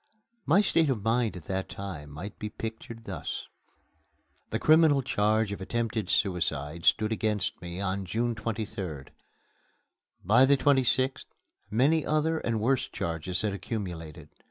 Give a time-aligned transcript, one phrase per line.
[0.47, 3.47] My state of mind at that time might be pictured thus:
[4.49, 9.09] The criminal charge of attempted suicide stood against me on June 23rd.
[10.25, 11.25] By the 26th
[11.69, 14.29] many other and worse charges had accumulated.